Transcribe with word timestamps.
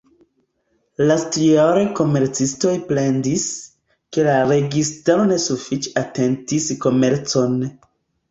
Lastjare 1.09 1.81
komercistoj 1.99 2.71
plendis, 2.87 3.45
ke 4.17 4.25
la 4.29 4.39
registaro 4.53 5.27
ne 5.33 5.39
sufiĉe 5.45 5.91
atentis 6.03 6.71
komercon. 6.87 7.63